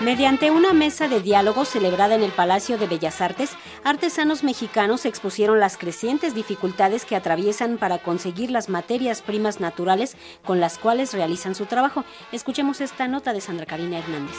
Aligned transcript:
Mediante 0.00 0.50
una 0.50 0.72
mesa 0.72 1.08
de 1.08 1.20
diálogo 1.20 1.66
celebrada 1.66 2.14
en 2.14 2.22
el 2.22 2.30
Palacio 2.30 2.78
de 2.78 2.86
Bellas 2.86 3.20
Artes, 3.20 3.50
artesanos 3.84 4.42
mexicanos 4.42 5.04
expusieron 5.04 5.60
las 5.60 5.76
crecientes 5.76 6.34
dificultades 6.34 7.04
que 7.04 7.16
atraviesan 7.16 7.76
para 7.76 7.98
conseguir 7.98 8.50
las 8.50 8.70
materias 8.70 9.20
primas 9.20 9.60
naturales 9.60 10.16
con 10.42 10.58
las 10.58 10.78
cuales 10.78 11.12
realizan 11.12 11.54
su 11.54 11.66
trabajo. 11.66 12.06
Escuchemos 12.32 12.80
esta 12.80 13.08
nota 13.08 13.34
de 13.34 13.42
Sandra 13.42 13.66
Karina 13.66 13.98
Hernández. 13.98 14.36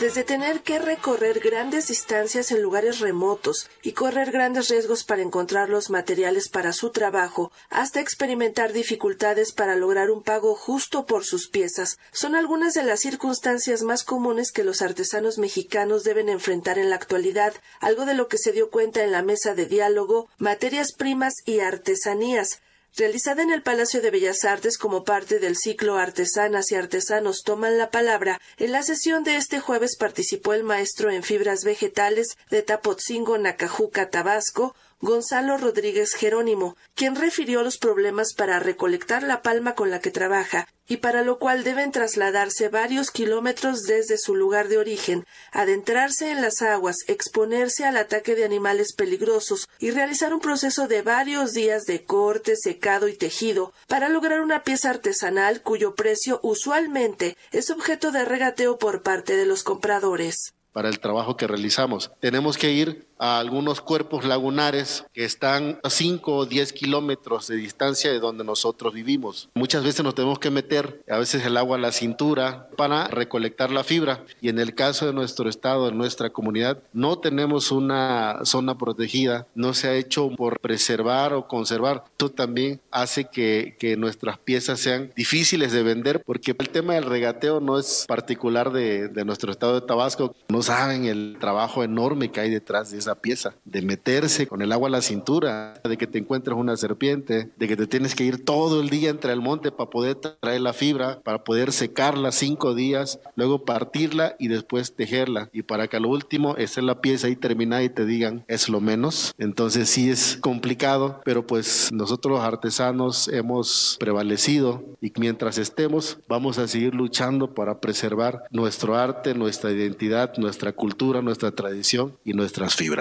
Desde 0.00 0.24
tener 0.24 0.60
que 0.60 0.78
recorrer 0.78 1.40
grandes 1.40 1.88
distancias 1.88 2.52
en 2.52 2.60
lugares 2.60 3.00
remotos 3.00 3.70
y 3.82 3.92
correr 3.92 4.30
grandes 4.30 4.68
riesgos 4.68 5.04
para 5.04 5.22
encontrar 5.22 5.70
los 5.70 5.88
materiales 5.88 6.50
para 6.50 6.74
su 6.74 6.90
trabajo, 6.90 7.50
hasta 7.70 8.00
experimentar 8.00 8.74
dificultades 8.74 9.52
para 9.52 9.74
lograr 9.74 10.10
un 10.10 10.22
pago 10.22 10.54
justo 10.54 11.06
por 11.06 11.24
sus 11.24 11.48
piezas, 11.48 11.98
son 12.12 12.34
algunas 12.34 12.74
de 12.74 12.82
las 12.82 13.00
circunstancias 13.00 13.82
más 13.82 14.04
comunes 14.04 14.52
que 14.52 14.64
los 14.64 14.82
artesanos 14.82 15.38
mexicanos 15.38 16.04
deben 16.04 16.28
enfrentar 16.28 16.78
en 16.78 16.90
la 16.90 16.96
actualidad, 16.96 17.54
algo 17.80 18.04
de 18.04 18.12
lo 18.12 18.28
que 18.28 18.36
se 18.36 18.52
dio 18.52 18.68
cuenta 18.68 19.02
en 19.02 19.12
la 19.12 19.22
mesa 19.22 19.54
de 19.54 19.64
diálogo 19.64 20.28
Materias 20.36 20.92
primas 20.92 21.36
y 21.46 21.60
artesanías, 21.60 22.60
realizada 22.96 23.42
en 23.42 23.50
el 23.50 23.62
Palacio 23.62 24.00
de 24.00 24.10
Bellas 24.10 24.44
Artes 24.44 24.78
como 24.78 25.04
parte 25.04 25.38
del 25.38 25.56
ciclo 25.56 25.96
Artesanas 25.96 26.72
y 26.72 26.76
Artesanos 26.76 27.42
toman 27.42 27.76
la 27.76 27.90
palabra, 27.90 28.40
en 28.56 28.72
la 28.72 28.82
sesión 28.82 29.22
de 29.22 29.36
este 29.36 29.60
jueves 29.60 29.96
participó 29.96 30.54
el 30.54 30.64
maestro 30.64 31.10
en 31.10 31.22
fibras 31.22 31.62
vegetales 31.64 32.38
de 32.50 32.62
Tapotzingo, 32.62 33.36
Nacajuca, 33.36 34.08
Tabasco, 34.08 34.74
Gonzalo 35.00 35.58
Rodríguez 35.58 36.14
Jerónimo, 36.14 36.74
quien 36.94 37.16
refirió 37.16 37.62
los 37.62 37.76
problemas 37.76 38.32
para 38.32 38.60
recolectar 38.60 39.22
la 39.22 39.42
palma 39.42 39.74
con 39.74 39.90
la 39.90 40.00
que 40.00 40.10
trabaja 40.10 40.68
y 40.88 40.98
para 40.98 41.22
lo 41.22 41.38
cual 41.38 41.64
deben 41.64 41.92
trasladarse 41.92 42.70
varios 42.70 43.10
kilómetros 43.10 43.82
desde 43.82 44.16
su 44.16 44.34
lugar 44.34 44.68
de 44.68 44.78
origen, 44.78 45.26
adentrarse 45.52 46.30
en 46.30 46.40
las 46.40 46.62
aguas, 46.62 46.96
exponerse 47.08 47.84
al 47.84 47.98
ataque 47.98 48.34
de 48.34 48.46
animales 48.46 48.94
peligrosos 48.94 49.68
y 49.78 49.90
realizar 49.90 50.32
un 50.32 50.40
proceso 50.40 50.88
de 50.88 51.02
varios 51.02 51.52
días 51.52 51.84
de 51.84 52.04
corte, 52.04 52.56
secado 52.56 53.08
y 53.08 53.14
tejido 53.14 53.74
para 53.88 54.08
lograr 54.08 54.40
una 54.40 54.62
pieza 54.62 54.88
artesanal 54.88 55.60
cuyo 55.60 55.94
precio 55.94 56.40
usualmente 56.42 57.36
es 57.50 57.70
objeto 57.70 58.12
de 58.12 58.24
regateo 58.24 58.78
por 58.78 59.02
parte 59.02 59.36
de 59.36 59.44
los 59.44 59.62
compradores 59.62 60.54
para 60.76 60.90
el 60.90 61.00
trabajo 61.00 61.38
que 61.38 61.46
realizamos. 61.46 62.10
Tenemos 62.20 62.58
que 62.58 62.70
ir 62.70 63.05
a 63.18 63.38
algunos 63.38 63.80
cuerpos 63.80 64.24
lagunares 64.24 65.04
que 65.12 65.24
están 65.24 65.78
a 65.82 65.90
5 65.90 66.36
o 66.36 66.46
10 66.46 66.72
kilómetros 66.72 67.48
de 67.48 67.56
distancia 67.56 68.10
de 68.10 68.20
donde 68.20 68.44
nosotros 68.44 68.92
vivimos. 68.92 69.48
Muchas 69.54 69.84
veces 69.84 70.04
nos 70.04 70.14
tenemos 70.14 70.38
que 70.38 70.50
meter 70.50 71.02
a 71.08 71.18
veces 71.18 71.44
el 71.44 71.56
agua 71.56 71.76
a 71.76 71.80
la 71.80 71.92
cintura 71.92 72.68
para 72.76 73.08
recolectar 73.08 73.70
la 73.70 73.84
fibra 73.84 74.24
y 74.40 74.48
en 74.48 74.58
el 74.58 74.74
caso 74.74 75.06
de 75.06 75.12
nuestro 75.12 75.48
estado, 75.48 75.88
en 75.88 75.98
nuestra 75.98 76.30
comunidad, 76.30 76.78
no 76.92 77.18
tenemos 77.18 77.70
una 77.70 78.40
zona 78.44 78.76
protegida, 78.76 79.46
no 79.54 79.74
se 79.74 79.88
ha 79.88 79.94
hecho 79.94 80.30
por 80.30 80.60
preservar 80.60 81.32
o 81.32 81.48
conservar. 81.48 82.04
Esto 82.06 82.30
también 82.30 82.80
hace 82.90 83.26
que, 83.26 83.76
que 83.78 83.96
nuestras 83.96 84.38
piezas 84.38 84.80
sean 84.80 85.12
difíciles 85.16 85.72
de 85.72 85.82
vender 85.82 86.22
porque 86.24 86.54
el 86.58 86.68
tema 86.68 86.94
del 86.94 87.04
regateo 87.04 87.60
no 87.60 87.78
es 87.78 88.04
particular 88.06 88.72
de, 88.72 89.08
de 89.08 89.24
nuestro 89.24 89.50
estado 89.50 89.80
de 89.80 89.86
Tabasco. 89.86 90.34
No 90.48 90.62
saben 90.62 91.06
el 91.06 91.36
trabajo 91.40 91.84
enorme 91.84 92.30
que 92.30 92.40
hay 92.40 92.50
detrás 92.50 92.90
de 92.90 92.98
esa 93.06 93.20
pieza, 93.20 93.54
de 93.64 93.82
meterse 93.82 94.46
con 94.46 94.62
el 94.62 94.72
agua 94.72 94.88
a 94.88 94.92
la 94.92 95.02
cintura, 95.02 95.80
de 95.82 95.96
que 95.96 96.06
te 96.06 96.18
encuentres 96.18 96.56
una 96.56 96.76
serpiente, 96.76 97.50
de 97.56 97.68
que 97.68 97.76
te 97.76 97.86
tienes 97.86 98.14
que 98.14 98.24
ir 98.24 98.44
todo 98.44 98.80
el 98.80 98.90
día 98.90 99.10
entre 99.10 99.32
el 99.32 99.40
monte 99.40 99.70
para 99.70 99.90
poder 99.90 100.16
traer 100.16 100.60
la 100.60 100.72
fibra, 100.72 101.20
para 101.22 101.44
poder 101.44 101.72
secarla 101.72 102.32
cinco 102.32 102.74
días, 102.74 103.20
luego 103.36 103.64
partirla 103.64 104.34
y 104.38 104.48
después 104.48 104.94
tejerla. 104.94 105.50
Y 105.52 105.62
para 105.62 105.88
que 105.88 105.96
a 105.96 106.00
lo 106.00 106.08
último 106.08 106.56
esté 106.56 106.82
la 106.82 107.00
pieza 107.00 107.28
ahí 107.28 107.36
terminada 107.36 107.82
y 107.82 107.88
te 107.88 108.04
digan 108.04 108.44
es 108.48 108.68
lo 108.68 108.80
menos. 108.80 109.34
Entonces 109.38 109.88
sí 109.88 110.10
es 110.10 110.38
complicado, 110.40 111.20
pero 111.24 111.46
pues 111.46 111.90
nosotros 111.92 112.38
los 112.38 112.44
artesanos 112.44 113.28
hemos 113.28 113.96
prevalecido 114.00 114.84
y 115.00 115.12
mientras 115.16 115.58
estemos 115.58 116.18
vamos 116.28 116.58
a 116.58 116.66
seguir 116.66 116.94
luchando 116.94 117.54
para 117.54 117.80
preservar 117.80 118.44
nuestro 118.50 118.96
arte, 118.96 119.34
nuestra 119.34 119.70
identidad, 119.70 120.36
nuestra 120.38 120.72
cultura, 120.72 121.22
nuestra 121.22 121.52
tradición 121.52 122.16
y 122.24 122.32
nuestras 122.32 122.74
fibras. 122.74 122.95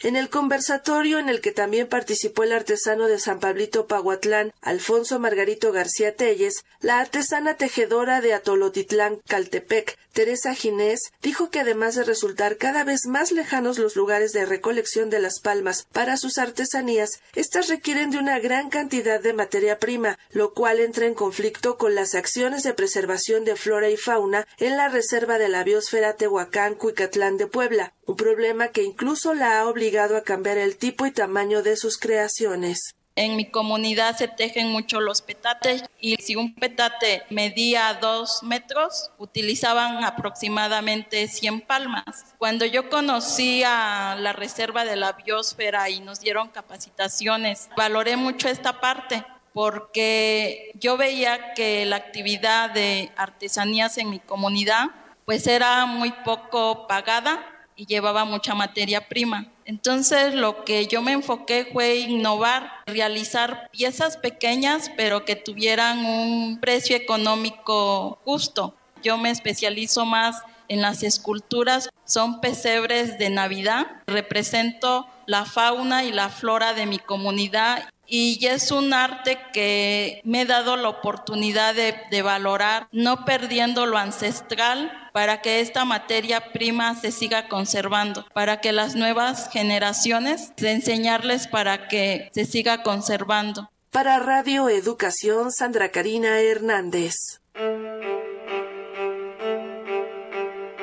En 0.00 0.14
el 0.14 0.28
conversatorio 0.28 1.18
en 1.18 1.30
el 1.30 1.40
que 1.40 1.52
también 1.52 1.88
participó 1.88 2.42
el 2.42 2.52
artesano 2.52 3.06
de 3.06 3.18
San 3.18 3.40
Pablito 3.40 3.86
Pahuatlán, 3.86 4.52
Alfonso 4.60 5.18
Margarito 5.18 5.72
García 5.72 6.14
Telles, 6.14 6.66
la 6.80 7.00
artesana 7.00 7.56
tejedora 7.56 8.20
de 8.20 8.34
Atolotitlán, 8.34 9.22
Caltepec, 9.26 9.96
Teresa 10.12 10.54
Ginés, 10.54 11.12
dijo 11.22 11.48
que 11.48 11.60
además 11.60 11.94
de 11.94 12.04
resultar 12.04 12.58
cada 12.58 12.84
vez 12.84 13.06
más 13.06 13.32
lejanos 13.32 13.78
los 13.78 13.96
lugares 13.96 14.32
de 14.32 14.44
recolección 14.44 15.08
de 15.08 15.18
las 15.18 15.40
palmas 15.40 15.86
para 15.92 16.18
sus 16.18 16.36
artesanías, 16.36 17.22
éstas 17.34 17.68
requieren 17.68 18.10
de 18.10 18.18
una 18.18 18.38
gran 18.38 18.68
cantidad 18.68 19.18
de 19.18 19.32
materia 19.32 19.78
prima, 19.78 20.18
lo 20.30 20.52
cual 20.52 20.80
entra 20.80 21.06
en 21.06 21.14
conflicto 21.14 21.78
con 21.78 21.94
las 21.94 22.14
acciones 22.14 22.64
de 22.64 22.74
preservación 22.74 23.46
de 23.46 23.56
flora 23.56 23.88
y 23.88 23.96
fauna 23.96 24.46
en 24.58 24.76
la 24.76 24.88
reserva 24.88 25.38
de 25.38 25.48
la 25.48 25.64
biosfera 25.64 26.16
Tehuacán-Cuicatlán 26.16 27.38
de 27.38 27.46
Puebla, 27.46 27.94
un 28.06 28.16
problema 28.16 28.68
que 28.68 28.84
incluso 28.84 29.34
la 29.34 29.60
ha 29.60 29.68
obligado 29.68 30.16
a 30.16 30.22
cambiar 30.22 30.58
el 30.58 30.76
tipo 30.76 31.06
y 31.06 31.10
tamaño 31.10 31.62
de 31.62 31.76
sus 31.76 31.98
creaciones. 31.98 32.94
En 33.16 33.34
mi 33.34 33.46
comunidad 33.46 34.14
se 34.16 34.28
tejen 34.28 34.68
mucho 34.68 35.00
los 35.00 35.22
petates 35.22 35.84
y 36.00 36.16
si 36.16 36.36
un 36.36 36.54
petate 36.54 37.22
medía 37.30 37.94
dos 37.94 38.42
metros, 38.42 39.10
utilizaban 39.16 40.04
aproximadamente 40.04 41.26
100 41.26 41.62
palmas. 41.62 42.04
Cuando 42.36 42.66
yo 42.66 42.90
conocí 42.90 43.62
a 43.64 44.16
la 44.20 44.34
reserva 44.34 44.84
de 44.84 44.96
la 44.96 45.12
biosfera 45.12 45.88
y 45.88 46.00
nos 46.00 46.20
dieron 46.20 46.48
capacitaciones, 46.48 47.70
valoré 47.74 48.16
mucho 48.16 48.50
esta 48.50 48.80
parte 48.80 49.24
porque 49.54 50.72
yo 50.74 50.98
veía 50.98 51.54
que 51.54 51.86
la 51.86 51.96
actividad 51.96 52.68
de 52.68 53.10
artesanías 53.16 53.96
en 53.96 54.10
mi 54.10 54.18
comunidad 54.20 54.88
pues 55.24 55.46
era 55.46 55.86
muy 55.86 56.12
poco 56.22 56.86
pagada 56.86 57.55
y 57.76 57.86
llevaba 57.86 58.24
mucha 58.24 58.54
materia 58.54 59.08
prima. 59.08 59.46
Entonces 59.64 60.34
lo 60.34 60.64
que 60.64 60.86
yo 60.86 61.02
me 61.02 61.12
enfoqué 61.12 61.68
fue 61.72 61.96
innovar, 61.96 62.70
realizar 62.86 63.68
piezas 63.70 64.16
pequeñas 64.16 64.90
pero 64.96 65.24
que 65.24 65.36
tuvieran 65.36 66.04
un 66.04 66.58
precio 66.60 66.96
económico 66.96 68.18
justo. 68.24 68.74
Yo 69.02 69.18
me 69.18 69.30
especializo 69.30 70.04
más 70.04 70.42
en 70.68 70.82
las 70.82 71.02
esculturas, 71.02 71.90
son 72.04 72.40
pesebres 72.40 73.18
de 73.18 73.30
Navidad, 73.30 73.86
represento 74.06 75.06
la 75.26 75.44
fauna 75.44 76.04
y 76.04 76.12
la 76.12 76.28
flora 76.28 76.72
de 76.72 76.86
mi 76.86 76.98
comunidad 76.98 77.88
y 78.06 78.44
es 78.46 78.70
un 78.70 78.92
arte 78.92 79.38
que 79.52 80.20
me 80.24 80.42
he 80.42 80.46
dado 80.46 80.76
la 80.76 80.88
oportunidad 80.88 81.74
de, 81.74 82.22
valorar, 82.22 82.88
no 82.92 83.24
perdiendo 83.24 83.86
lo 83.86 83.98
ancestral 83.98 84.92
para 85.12 85.42
que 85.42 85.60
esta 85.60 85.84
materia 85.84 86.52
prima 86.52 86.94
se 86.94 87.12
siga 87.12 87.48
conservando, 87.48 88.26
para 88.32 88.60
que 88.60 88.72
las 88.72 88.94
nuevas 88.94 89.48
generaciones, 89.50 90.52
enseñarles 90.56 91.46
para 91.46 91.88
que 91.88 92.30
se 92.32 92.44
siga 92.44 92.82
conservando. 92.82 93.70
Para 93.90 94.18
Radio 94.18 94.68
Educación, 94.68 95.52
Sandra 95.52 95.90
Karina 95.90 96.40
Hernández. 96.40 97.14